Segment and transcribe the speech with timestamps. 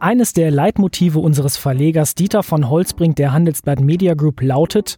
[0.00, 4.96] Eines der Leitmotive unseres Verlegers Dieter von Holzbrink der Handelsblatt Media Group lautet,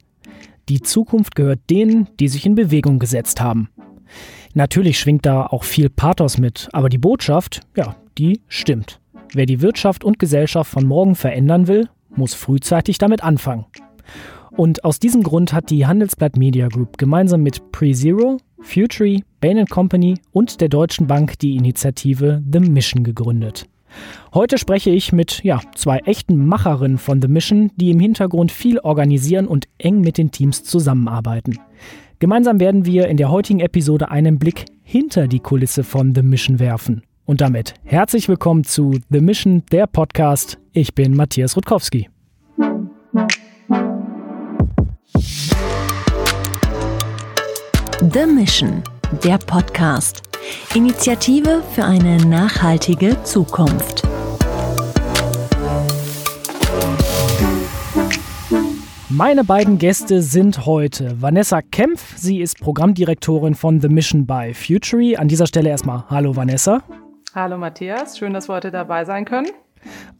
[0.69, 3.69] die Zukunft gehört denen, die sich in Bewegung gesetzt haben.
[4.55, 9.01] Natürlich schwingt da auch viel Pathos mit, aber die Botschaft, ja, die stimmt.
[9.35, 13.67] Wer die Wirtschaft und Gesellschaft von morgen verändern will, muss frühzeitig damit anfangen.
[14.57, 20.15] Und aus diesem Grund hat die Handelsblatt Media Group gemeinsam mit PreZero, Futury, Bain Company
[20.31, 23.67] und der Deutschen Bank die Initiative The Mission gegründet.
[24.33, 28.79] Heute spreche ich mit ja, zwei echten Macherinnen von The Mission, die im Hintergrund viel
[28.79, 31.59] organisieren und eng mit den Teams zusammenarbeiten.
[32.19, 36.59] Gemeinsam werden wir in der heutigen Episode einen Blick hinter die Kulisse von The Mission
[36.59, 37.03] werfen.
[37.27, 40.59] Und damit herzlich willkommen zu The Mission, der Podcast.
[40.73, 42.09] Ich bin Matthias Rutkowski.
[48.13, 48.83] The Mission,
[49.25, 50.34] der Podcast.
[50.75, 54.03] Initiative für eine nachhaltige Zukunft.
[59.09, 62.17] Meine beiden Gäste sind heute Vanessa Kempf.
[62.17, 65.17] Sie ist Programmdirektorin von The Mission by Futury.
[65.17, 66.83] An dieser Stelle erstmal Hallo Vanessa.
[67.35, 69.49] Hallo Matthias, schön, dass wir heute dabei sein können.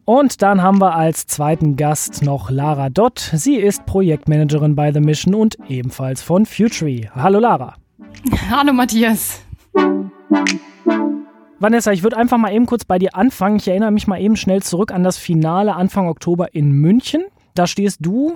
[0.05, 3.19] Und dann haben wir als zweiten Gast noch Lara Dott.
[3.33, 7.09] Sie ist Projektmanagerin bei The Mission und ebenfalls von Futury.
[7.13, 7.75] Hallo Lara.
[8.49, 9.44] Hallo Matthias.
[11.59, 13.57] Vanessa, ich würde einfach mal eben kurz bei dir anfangen.
[13.57, 17.23] Ich erinnere mich mal eben schnell zurück an das Finale Anfang Oktober in München.
[17.53, 18.35] Da stehst du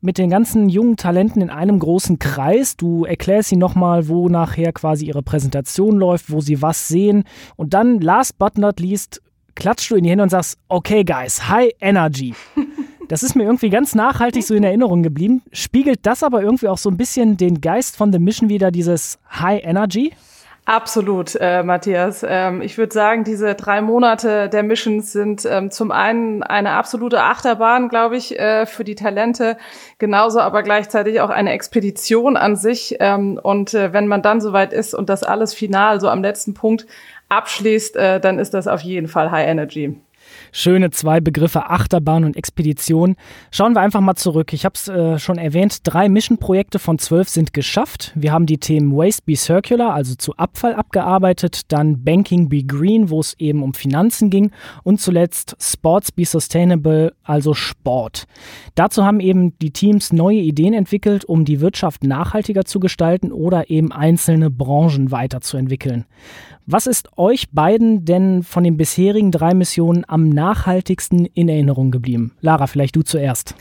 [0.00, 2.76] mit den ganzen jungen Talenten in einem großen Kreis.
[2.76, 7.24] Du erklärst ihnen nochmal, wo nachher quasi ihre Präsentation läuft, wo sie was sehen.
[7.56, 9.22] Und dann, last but not least,
[9.54, 12.34] klatschst du in die Hände und sagst, okay, guys, high energy.
[13.08, 15.40] Das ist mir irgendwie ganz nachhaltig so in Erinnerung geblieben.
[15.50, 19.18] Spiegelt das aber irgendwie auch so ein bisschen den Geist von The Mission wieder, dieses
[19.30, 20.12] High Energy?
[20.68, 22.22] Absolut, äh, Matthias.
[22.28, 27.22] Ähm, ich würde sagen, diese drei Monate der Missions sind ähm, zum einen eine absolute
[27.22, 29.56] Achterbahn, glaube ich, äh, für die Talente,
[29.96, 32.96] genauso aber gleichzeitig auch eine Expedition an sich.
[33.00, 36.52] Ähm, und äh, wenn man dann soweit ist und das alles final so am letzten
[36.52, 36.86] Punkt
[37.30, 39.98] abschließt, äh, dann ist das auf jeden Fall High Energy.
[40.52, 43.16] Schöne zwei Begriffe Achterbahn und Expedition.
[43.50, 44.52] Schauen wir einfach mal zurück.
[44.52, 48.12] Ich habe es äh, schon erwähnt, drei Mission-Projekte von zwölf sind geschafft.
[48.14, 53.10] Wir haben die Themen Waste Be Circular, also zu Abfall abgearbeitet, dann Banking Be Green,
[53.10, 54.50] wo es eben um Finanzen ging
[54.82, 58.26] und zuletzt Sports Be Sustainable, also Sport.
[58.74, 63.70] Dazu haben eben die Teams neue Ideen entwickelt, um die Wirtschaft nachhaltiger zu gestalten oder
[63.70, 66.04] eben einzelne Branchen weiterzuentwickeln.
[66.70, 72.32] Was ist euch beiden denn von den bisherigen drei Missionen am nachhaltigsten in Erinnerung geblieben?
[72.42, 73.54] Lara, vielleicht du zuerst.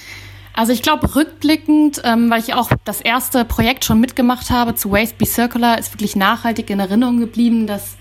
[0.54, 4.92] Also ich glaube, rückblickend, ähm, weil ich auch das erste Projekt schon mitgemacht habe zu
[4.92, 7.96] Waste Be Circular, ist wirklich nachhaltig in Erinnerung geblieben, dass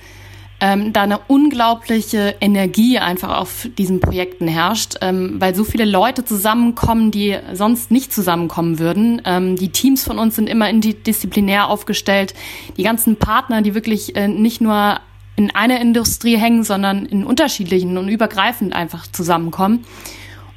[0.61, 6.25] ähm, da eine unglaubliche Energie einfach auf diesen Projekten herrscht, ähm, weil so viele Leute
[6.25, 9.21] zusammenkommen, die sonst nicht zusammenkommen würden.
[9.25, 12.35] Ähm, die Teams von uns sind immer interdisziplinär aufgestellt.
[12.77, 15.01] Die ganzen Partner, die wirklich äh, nicht nur
[15.37, 19.85] in einer Industrie hängen, sondern in unterschiedlichen und übergreifend einfach zusammenkommen.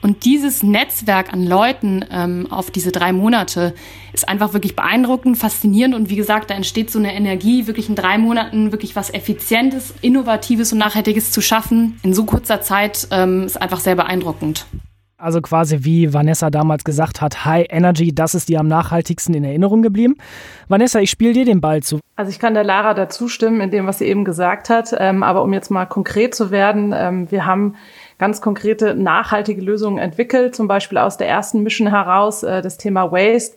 [0.02, 3.74] Und dieses Netzwerk an Leuten ähm, auf diese drei Monate
[4.14, 7.96] ist einfach wirklich beeindruckend, faszinierend und wie gesagt, da entsteht so eine Energie, wirklich in
[7.96, 12.00] drei Monaten wirklich was Effizientes, Innovatives und Nachhaltiges zu schaffen.
[12.04, 14.66] In so kurzer Zeit ähm, ist einfach sehr beeindruckend.
[15.20, 19.44] Also quasi wie Vanessa damals gesagt hat, High Energy, das ist dir am nachhaltigsten in
[19.44, 20.16] Erinnerung geblieben.
[20.70, 22.00] Vanessa, ich spiele dir den Ball zu.
[22.16, 24.96] Also ich kann der Lara dazu stimmen in dem, was sie eben gesagt hat.
[24.98, 27.76] Ähm, aber um jetzt mal konkret zu werden, ähm, wir haben
[28.20, 33.12] ganz konkrete nachhaltige Lösungen entwickelt, zum Beispiel aus der ersten Mission heraus, äh, das Thema
[33.12, 33.56] Waste.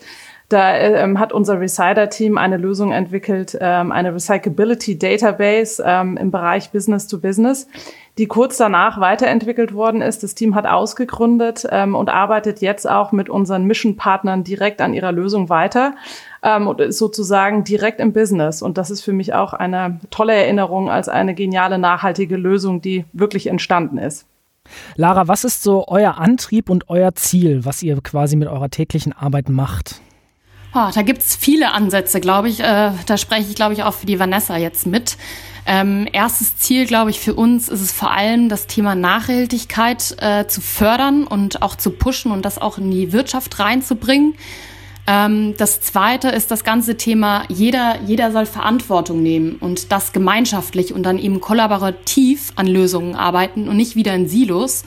[0.53, 6.73] Da ähm, hat unser Recider-Team eine Lösung entwickelt, ähm, eine Recyclability Database ähm, im Bereich
[6.73, 7.69] Business to Business,
[8.19, 10.23] die kurz danach weiterentwickelt worden ist.
[10.23, 15.11] Das Team hat ausgegründet ähm, und arbeitet jetzt auch mit unseren Mission-Partnern direkt an ihrer
[15.11, 15.95] Lösung weiter
[16.43, 18.61] ähm, und ist sozusagen direkt im Business.
[18.61, 23.07] Und das ist für mich auch eine tolle Erinnerung als eine geniale, nachhaltige Lösung, die
[23.15, 24.27] wirklich entstanden ist.
[24.97, 29.13] Lara, was ist so euer Antrieb und euer Ziel, was ihr quasi mit eurer täglichen
[29.13, 30.01] Arbeit macht?
[30.75, 32.61] Oh, da gibt's viele Ansätze, glaube ich.
[32.61, 35.19] Äh, da spreche ich, glaube ich, auch für die Vanessa jetzt mit.
[35.67, 40.47] Ähm, erstes Ziel, glaube ich, für uns ist es vor allem, das Thema Nachhaltigkeit äh,
[40.47, 44.35] zu fördern und auch zu pushen und das auch in die Wirtschaft reinzubringen.
[45.07, 50.95] Ähm, das zweite ist das ganze Thema, jeder, jeder soll Verantwortung nehmen und das gemeinschaftlich
[50.95, 54.85] und dann eben kollaborativ an Lösungen arbeiten und nicht wieder in Silos.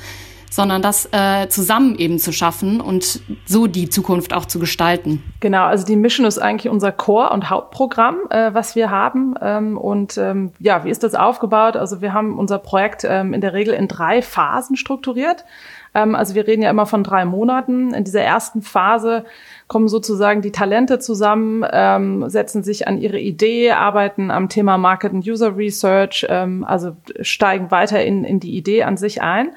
[0.56, 5.22] Sondern das äh, zusammen eben zu schaffen und so die Zukunft auch zu gestalten.
[5.42, 9.36] Genau, also die Mission ist eigentlich unser Core- und Hauptprogramm, äh, was wir haben.
[9.42, 11.76] Ähm, und ähm, ja, wie ist das aufgebaut?
[11.76, 15.44] Also wir haben unser Projekt ähm, in der Regel in drei Phasen strukturiert.
[15.94, 17.94] Ähm, also wir reden ja immer von drei Monaten.
[17.94, 19.26] In dieser ersten Phase
[19.68, 25.12] kommen sozusagen die Talente zusammen, ähm, setzen sich an ihre Idee, arbeiten am Thema Market
[25.12, 29.50] and User Research, ähm, also steigen weiter in, in die Idee an sich ein.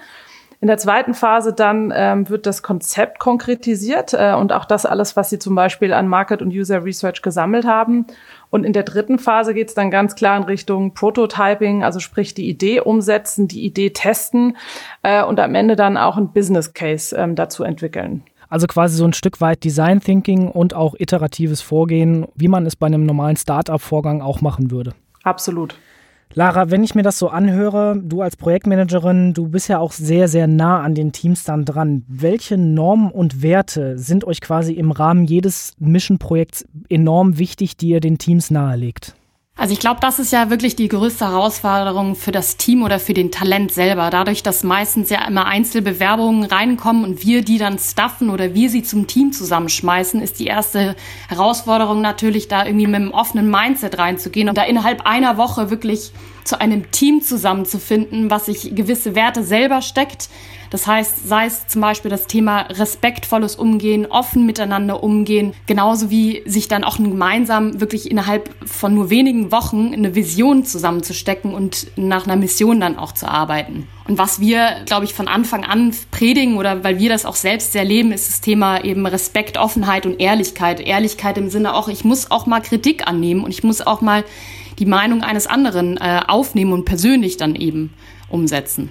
[0.61, 5.15] In der zweiten Phase dann ähm, wird das Konzept konkretisiert äh, und auch das alles,
[5.15, 8.07] was Sie zum Beispiel an Market und User Research gesammelt haben.
[8.51, 12.35] Und in der dritten Phase geht es dann ganz klar in Richtung Prototyping, also sprich
[12.35, 14.57] die Idee umsetzen, die Idee testen
[15.05, 18.25] äh, und am Ende dann auch ein Business Case ähm, dazu entwickeln.
[18.49, 22.75] Also quasi so ein Stück weit Design Thinking und auch iteratives Vorgehen, wie man es
[22.75, 24.95] bei einem normalen Startup-Vorgang auch machen würde.
[25.23, 25.77] Absolut.
[26.35, 30.29] Lara, wenn ich mir das so anhöre, du als Projektmanagerin, du bist ja auch sehr,
[30.29, 32.05] sehr nah an den Teams dann dran.
[32.07, 38.01] Welche Normen und Werte sind euch quasi im Rahmen jedes Mission-Projekts enorm wichtig, die ihr
[38.01, 39.15] den Teams nahelegt?
[39.59, 43.13] Also ich glaube, das ist ja wirklich die größte Herausforderung für das Team oder für
[43.13, 44.09] den Talent selber.
[44.09, 48.85] Dadurch, dass meistens ja immer Einzelbewerbungen reinkommen und wir die dann staffen oder wir sie
[48.85, 50.95] zum Team zusammenschmeißen, ist die erste
[51.29, 56.13] Herausforderung natürlich, da irgendwie mit einem offenen Mindset reinzugehen und da innerhalb einer Woche wirklich
[56.49, 60.29] zu einem Team zusammenzufinden, was sich gewisse Werte selber steckt,
[60.71, 66.43] das heißt, sei es zum Beispiel das Thema respektvolles Umgehen, offen miteinander umgehen, genauso wie
[66.45, 72.27] sich dann auch gemeinsam wirklich innerhalb von nur wenigen Wochen eine Vision zusammenzustecken und nach
[72.27, 73.89] einer Mission dann auch zu arbeiten.
[74.07, 77.73] Und was wir, glaube ich, von Anfang an predigen oder weil wir das auch selbst
[77.73, 80.81] sehr leben, ist das Thema eben Respekt, Offenheit und Ehrlichkeit.
[80.81, 84.25] Ehrlichkeit im Sinne auch, ich muss auch mal Kritik annehmen und ich muss auch mal
[84.79, 87.95] die Meinung eines anderen äh, aufnehmen und persönlich dann eben
[88.29, 88.91] umsetzen.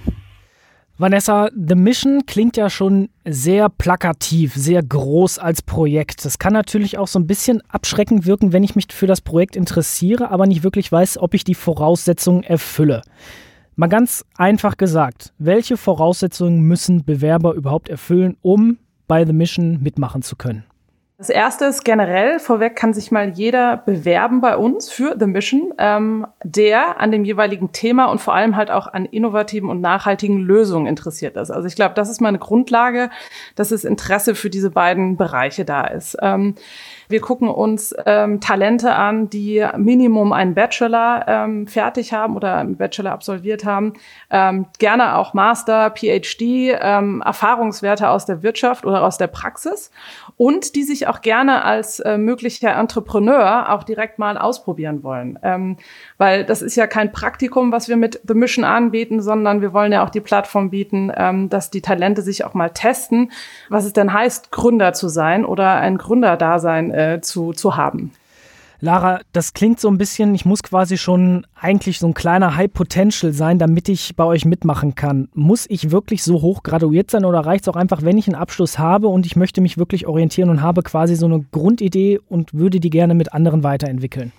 [0.99, 6.25] Vanessa, The Mission klingt ja schon sehr plakativ, sehr groß als Projekt.
[6.25, 9.55] Das kann natürlich auch so ein bisschen abschreckend wirken, wenn ich mich für das Projekt
[9.55, 13.03] interessiere, aber nicht wirklich weiß, ob ich die Voraussetzungen erfülle.
[13.75, 20.23] Mal ganz einfach gesagt, welche Voraussetzungen müssen Bewerber überhaupt erfüllen, um bei The Mission mitmachen
[20.23, 20.63] zu können?
[21.19, 25.73] Das erste ist generell, vorweg kann sich mal jeder bewerben bei uns für The Mission,
[25.79, 30.37] ähm, der an dem jeweiligen Thema und vor allem halt auch an innovativen und nachhaltigen
[30.37, 31.49] Lösungen interessiert ist.
[31.49, 33.09] Also ich glaube, das ist mal eine Grundlage,
[33.55, 36.17] dass das Interesse für diese beiden Bereiche da ist.
[36.21, 36.53] Ähm,
[37.09, 42.77] wir gucken uns ähm, Talente an, die Minimum einen Bachelor ähm, fertig haben oder einen
[42.77, 43.93] Bachelor absolviert haben.
[44.29, 49.91] Ähm, gerne auch Master, PhD, ähm, Erfahrungswerte aus der Wirtschaft oder aus der Praxis
[50.35, 55.39] und die sich auch gerne als äh, möglicher Entrepreneur auch direkt mal ausprobieren wollen.
[55.43, 55.77] Ähm,
[56.17, 59.91] weil das ist ja kein Praktikum, was wir mit The Mission anbieten, sondern wir wollen
[59.91, 63.31] ja auch die Plattform bieten, ähm, dass die Talente sich auch mal testen,
[63.69, 68.11] was es denn heißt, Gründer zu sein oder ein Gründerdasein äh, zu, zu haben.
[68.79, 72.71] Lara, das klingt so ein bisschen, ich muss quasi schon eigentlich so ein kleiner High
[72.71, 75.29] Potential sein, damit ich bei euch mitmachen kann.
[75.33, 78.35] Muss ich wirklich so hoch graduiert sein oder reicht es auch einfach, wenn ich einen
[78.35, 82.53] Abschluss habe und ich möchte mich wirklich orientieren und habe quasi so eine Grundidee und
[82.53, 84.31] würde die gerne mit anderen weiterentwickeln?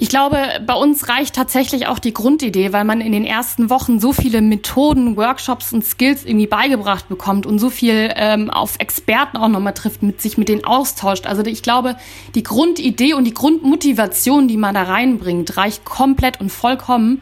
[0.00, 3.98] Ich glaube, bei uns reicht tatsächlich auch die Grundidee, weil man in den ersten Wochen
[3.98, 9.36] so viele Methoden, Workshops und Skills irgendwie beigebracht bekommt und so viel ähm, auf Experten
[9.36, 11.26] auch nochmal trifft, mit sich mit denen austauscht.
[11.26, 11.96] Also ich glaube,
[12.36, 17.20] die Grundidee und die Grundmotivation, die man da reinbringt, reicht komplett und vollkommen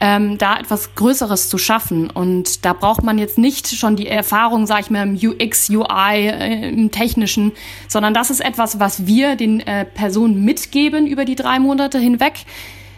[0.00, 2.10] ähm, da etwas Größeres zu schaffen.
[2.10, 6.28] Und da braucht man jetzt nicht schon die Erfahrung, sag ich mal, im UX, UI,
[6.28, 7.52] äh, im Technischen,
[7.88, 12.44] sondern das ist etwas, was wir den äh, Personen mitgeben über die drei Monate hinweg.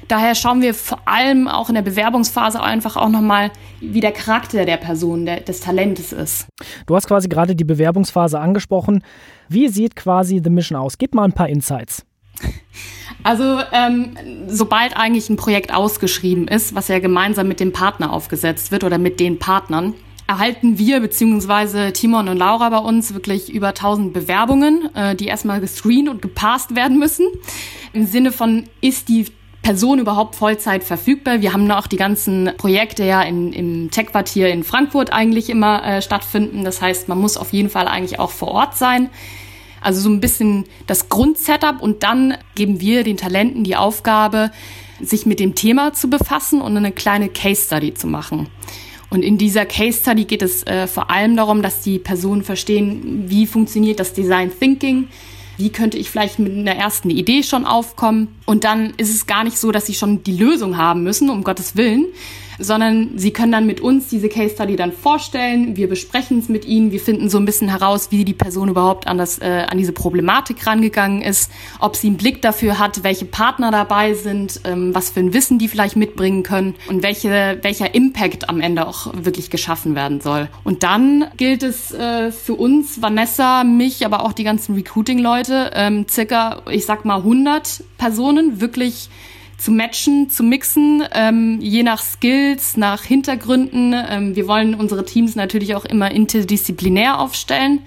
[0.08, 4.64] Daher schauen wir vor allem auch in der Bewerbungsphase einfach auch nochmal, wie der Charakter
[4.64, 6.48] der Person, der, des Talentes ist.
[6.86, 9.04] Du hast quasi gerade die Bewerbungsphase angesprochen.
[9.48, 10.98] Wie sieht quasi The Mission aus?
[10.98, 12.04] Gib mal ein paar Insights.
[13.22, 14.16] Also ähm,
[14.48, 18.98] sobald eigentlich ein Projekt ausgeschrieben ist, was ja gemeinsam mit dem Partner aufgesetzt wird oder
[18.98, 19.94] mit den Partnern,
[20.26, 25.60] erhalten wir beziehungsweise Timon und Laura bei uns wirklich über 1000 Bewerbungen, äh, die erstmal
[25.60, 27.26] gescreent und gepasst werden müssen.
[27.92, 29.26] Im Sinne von, ist die
[29.62, 31.42] Person überhaupt Vollzeit verfügbar?
[31.42, 36.00] Wir haben noch die ganzen Projekte ja in, im Tech-Quartier in Frankfurt eigentlich immer äh,
[36.00, 36.64] stattfinden.
[36.64, 39.10] Das heißt, man muss auf jeden Fall eigentlich auch vor Ort sein.
[39.80, 44.50] Also so ein bisschen das Grundsetup und dann geben wir den Talenten die Aufgabe,
[45.00, 48.48] sich mit dem Thema zu befassen und eine kleine Case Study zu machen.
[49.08, 53.24] Und in dieser Case Study geht es äh, vor allem darum, dass die Personen verstehen,
[53.26, 55.08] wie funktioniert das Design Thinking,
[55.56, 58.28] wie könnte ich vielleicht mit einer ersten Idee schon aufkommen.
[58.46, 61.42] Und dann ist es gar nicht so, dass sie schon die Lösung haben müssen, um
[61.42, 62.06] Gottes Willen,
[62.60, 65.76] sondern sie können dann mit uns diese Case Study dann vorstellen.
[65.76, 66.92] Wir besprechen es mit ihnen.
[66.92, 69.92] Wir finden so ein bisschen heraus, wie die Person überhaupt an, das, äh, an diese
[69.92, 75.10] Problematik rangegangen ist, ob sie einen Blick dafür hat, welche Partner dabei sind, ähm, was
[75.10, 79.50] für ein Wissen die vielleicht mitbringen können und welche, welcher Impact am Ende auch wirklich
[79.50, 80.48] geschaffen werden soll.
[80.64, 86.06] Und dann gilt es äh, für uns, Vanessa, mich, aber auch die ganzen Recruiting-Leute, ähm,
[86.08, 89.08] circa, ich sag mal 100 Personen wirklich
[89.60, 93.94] zu matchen, zu mixen, ähm, je nach Skills, nach Hintergründen.
[93.94, 97.80] Ähm, wir wollen unsere Teams natürlich auch immer interdisziplinär aufstellen,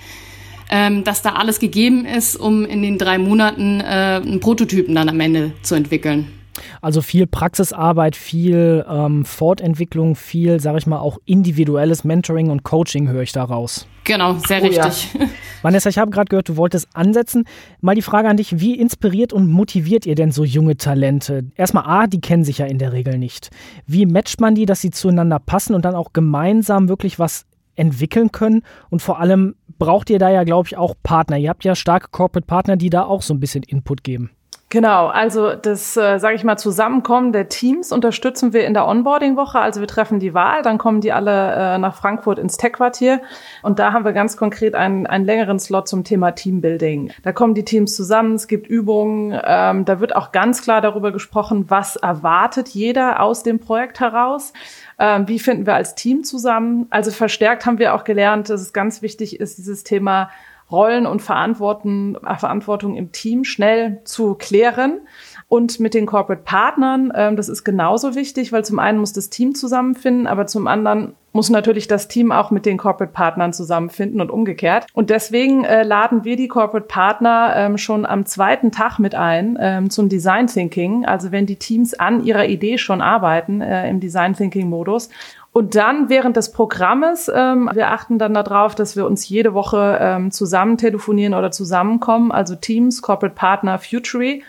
[0.70, 5.10] ähm, dass da alles gegeben ist, um in den drei Monaten äh, einen Prototypen dann
[5.10, 6.42] am Ende zu entwickeln.
[6.81, 13.07] Also viel Praxisarbeit, viel ähm, Fortentwicklung, viel, sage ich mal, auch individuelles Mentoring und Coaching
[13.10, 13.88] höre ich daraus.
[14.03, 15.13] Genau, sehr oh, richtig.
[15.13, 15.27] Ja.
[15.62, 17.45] Vanessa, ich habe gerade gehört, du wolltest ansetzen.
[17.81, 21.45] Mal die Frage an dich, wie inspiriert und motiviert ihr denn so junge Talente?
[21.55, 23.50] Erstmal A, die kennen sich ja in der Regel nicht.
[23.86, 27.45] Wie matcht man die, dass sie zueinander passen und dann auch gemeinsam wirklich was
[27.75, 28.63] entwickeln können?
[28.89, 31.38] Und vor allem braucht ihr da ja, glaube ich, auch Partner.
[31.38, 34.31] Ihr habt ja starke Corporate Partner, die da auch so ein bisschen Input geben.
[34.74, 39.60] Genau, also das, äh, sage ich mal, Zusammenkommen der Teams unterstützen wir in der Onboarding-Woche.
[39.60, 43.22] Also wir treffen die Wahl, dann kommen die alle äh, nach Frankfurt ins Tech-Quartier
[43.62, 47.12] und da haben wir ganz konkret einen, einen längeren Slot zum Thema Teambuilding.
[47.22, 51.12] Da kommen die Teams zusammen, es gibt Übungen, ähm, da wird auch ganz klar darüber
[51.12, 54.53] gesprochen, was erwartet jeder aus dem Projekt heraus.
[54.98, 56.88] Ähm, wie finden wir als Team zusammen?
[56.89, 60.32] Also verstärkt haben wir auch gelernt, dass es ganz wichtig ist, dieses Thema
[60.74, 65.01] Rollen und Verantwortung, äh, Verantwortung im Team schnell zu klären.
[65.48, 69.30] Und mit den Corporate Partnern, ähm, das ist genauso wichtig, weil zum einen muss das
[69.30, 74.22] Team zusammenfinden, aber zum anderen muss natürlich das Team auch mit den Corporate Partnern zusammenfinden
[74.22, 74.86] und umgekehrt.
[74.94, 79.58] Und deswegen äh, laden wir die Corporate Partner ähm, schon am zweiten Tag mit ein
[79.60, 81.06] ähm, zum Design Thinking.
[81.06, 85.10] Also wenn die Teams an ihrer Idee schon arbeiten äh, im Design Thinking Modus
[85.53, 90.00] und dann während des Programmes, ähm, wir achten dann darauf, dass wir uns jede Woche
[90.01, 94.43] ähm, zusammen telefonieren oder zusammenkommen, also Teams, Corporate Partner, Futury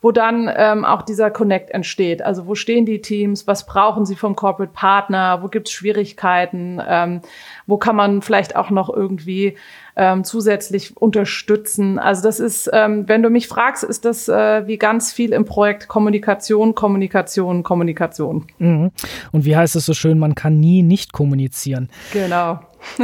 [0.00, 2.22] wo dann ähm, auch dieser Connect entsteht.
[2.22, 6.80] Also wo stehen die Teams, was brauchen sie vom Corporate Partner, wo gibt es Schwierigkeiten,
[6.86, 7.20] ähm,
[7.66, 9.56] wo kann man vielleicht auch noch irgendwie
[9.96, 11.98] ähm, zusätzlich unterstützen.
[11.98, 15.44] Also das ist, ähm, wenn du mich fragst, ist das äh, wie ganz viel im
[15.44, 18.46] Projekt Kommunikation, Kommunikation, Kommunikation.
[18.58, 18.92] Mhm.
[19.32, 21.90] Und wie heißt es so schön, man kann nie nicht kommunizieren.
[22.12, 22.60] Genau.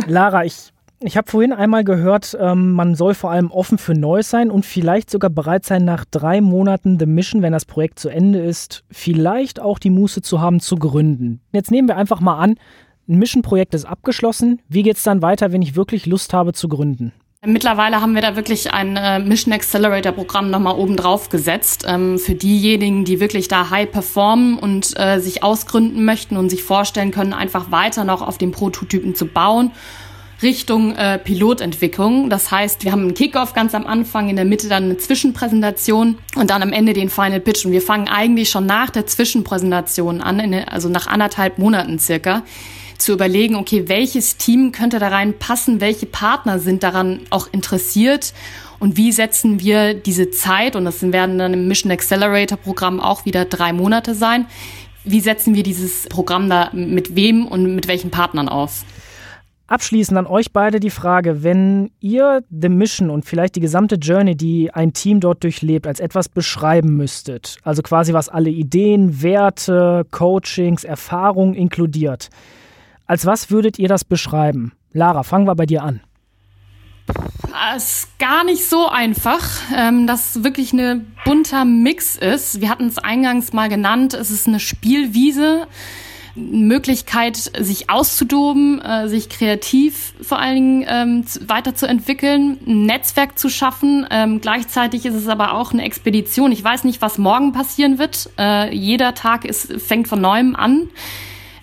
[0.07, 0.74] Lara, ich
[1.07, 4.65] ich habe vorhin einmal gehört, ähm, man soll vor allem offen für Neues sein und
[4.65, 8.85] vielleicht sogar bereit sein, nach drei Monaten The Mission, wenn das Projekt zu Ende ist,
[8.91, 11.41] vielleicht auch die Muße zu haben, zu gründen.
[11.53, 12.57] Jetzt nehmen wir einfach mal an,
[13.09, 14.63] ein Mission-Projekt ist abgeschlossen.
[14.69, 17.13] Wie geht es dann weiter, wenn ich wirklich Lust habe zu gründen?
[17.47, 21.85] Mittlerweile haben wir da wirklich ein äh, Mission Accelerator Programm nochmal oben drauf gesetzt.
[21.87, 26.63] Ähm, für diejenigen, die wirklich da high performen und äh, sich ausgründen möchten und sich
[26.63, 29.73] vorstellen können, einfach weiter noch auf den Prototypen zu bauen.
[30.45, 32.31] Richtung äh, Pilotentwicklung.
[32.31, 36.19] Das heißt, wir haben einen Kickoff ganz am Anfang, in der Mitte dann eine Zwischenpräsentation
[36.37, 37.65] und dann am Ende den Final Pitch.
[37.65, 42.45] Und wir fangen eigentlich schon nach der Zwischenpräsentation an, also nach anderthalb Monaten circa
[42.99, 48.33] zu überlegen, okay, welches Team könnte da rein passen, welche Partner sind daran auch interessiert
[48.79, 53.25] und wie setzen wir diese Zeit, und das werden dann im Mission Accelerator Programm auch
[53.25, 54.47] wieder drei Monate sein,
[55.05, 58.85] wie setzen wir dieses Programm da mit wem und mit welchen Partnern auf?
[59.67, 64.37] Abschließend an euch beide die Frage, wenn ihr The Mission und vielleicht die gesamte Journey,
[64.37, 70.05] die ein Team dort durchlebt, als etwas beschreiben müsstet, also quasi was alle Ideen, Werte,
[70.11, 72.29] Coachings, Erfahrungen inkludiert,
[73.07, 74.73] als was würdet ihr das beschreiben?
[74.93, 76.01] Lara, fangen wir bei dir an.
[77.75, 79.43] Es ist gar nicht so einfach,
[79.75, 82.61] ähm, dass wirklich ein bunter Mix ist.
[82.61, 85.67] Wir hatten es eingangs mal genannt, es ist eine Spielwiese, eine
[86.37, 94.07] Möglichkeit, sich auszudoben, äh, sich kreativ vor allen Dingen ähm, weiterzuentwickeln, ein Netzwerk zu schaffen.
[94.11, 96.51] Ähm, gleichzeitig ist es aber auch eine Expedition.
[96.51, 98.31] Ich weiß nicht, was morgen passieren wird.
[98.39, 100.89] Äh, jeder Tag ist, fängt von neuem an.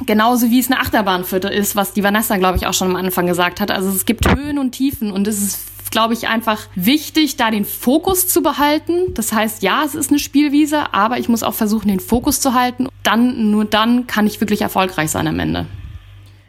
[0.05, 3.27] Genauso wie es eine Achterbahnviertel ist, was die Vanessa, glaube ich, auch schon am Anfang
[3.27, 3.71] gesagt hat.
[3.71, 7.65] Also es gibt Höhen und Tiefen und es ist, glaube ich, einfach wichtig, da den
[7.65, 9.13] Fokus zu behalten.
[9.13, 12.53] Das heißt, ja, es ist eine Spielwiese, aber ich muss auch versuchen, den Fokus zu
[12.53, 12.87] halten.
[13.03, 15.67] Dann, nur dann kann ich wirklich erfolgreich sein am Ende.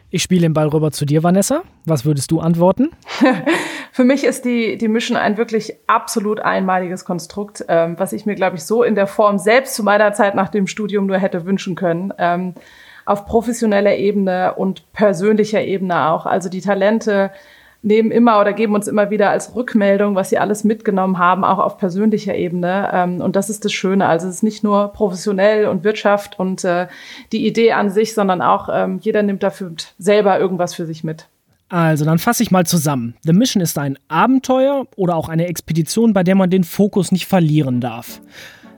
[0.09, 1.63] Ich spiele den Ball rüber zu dir, Vanessa.
[1.85, 2.91] Was würdest du antworten?
[3.91, 8.35] Für mich ist die, die Mission ein wirklich absolut einmaliges Konstrukt, ähm, was ich mir,
[8.35, 11.45] glaube ich, so in der Form selbst zu meiner Zeit nach dem Studium nur hätte
[11.45, 12.13] wünschen können.
[12.19, 12.53] Ähm,
[13.05, 16.25] auf professioneller Ebene und persönlicher Ebene auch.
[16.25, 17.31] Also die Talente
[17.83, 21.59] nehmen immer oder geben uns immer wieder als Rückmeldung, was sie alles mitgenommen haben, auch
[21.59, 22.89] auf persönlicher Ebene.
[22.91, 24.07] Ähm, und das ist das Schöne.
[24.07, 26.87] Also es ist nicht nur professionell und Wirtschaft und äh,
[27.31, 31.27] die Idee an sich, sondern auch ähm, jeder nimmt dafür selber irgendwas für sich mit.
[31.69, 33.15] Also, dann fasse ich mal zusammen.
[33.23, 37.25] The Mission ist ein Abenteuer oder auch eine Expedition, bei der man den Fokus nicht
[37.25, 38.21] verlieren darf.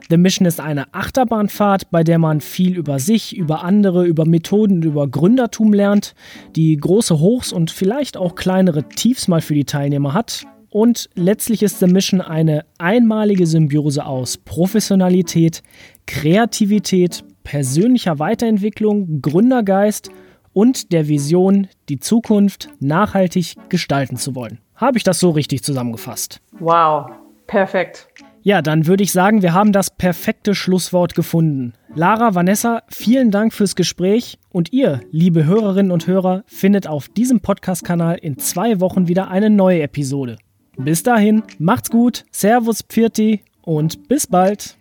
[0.08, 4.82] The Mission ist eine Achterbahnfahrt, bei der man viel über sich, über andere, über Methoden,
[4.82, 6.14] über Gründertum lernt,
[6.54, 10.44] die große Hochs und vielleicht auch kleinere Tiefs mal für die Teilnehmer hat.
[10.70, 15.62] Und letztlich ist The Mission eine einmalige Symbiose aus Professionalität,
[16.06, 20.10] Kreativität, persönlicher Weiterentwicklung, Gründergeist
[20.52, 24.58] und der Vision, die Zukunft nachhaltig gestalten zu wollen.
[24.76, 26.40] Habe ich das so richtig zusammengefasst?
[26.60, 27.10] Wow,
[27.46, 28.08] perfekt.
[28.46, 31.72] Ja, dann würde ich sagen, wir haben das perfekte Schlusswort gefunden.
[31.96, 37.40] Lara, Vanessa, vielen Dank fürs Gespräch und ihr, liebe Hörerinnen und Hörer, findet auf diesem
[37.40, 40.38] Podcast-Kanal in zwei Wochen wieder eine neue Episode.
[40.76, 44.76] Bis dahin, macht's gut, Servus Pfirti und bis bald.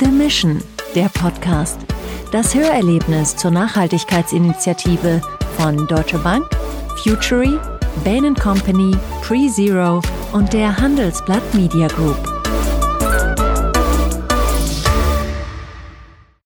[0.00, 0.62] The Mission,
[0.94, 1.80] der Podcast.
[2.32, 5.20] Das Hörerlebnis zur Nachhaltigkeitsinitiative
[5.58, 6.48] von Deutsche Bank,
[7.04, 7.58] Futury,
[8.04, 10.00] Bain Company, PreZero
[10.32, 12.41] und der Handelsblatt Media Group.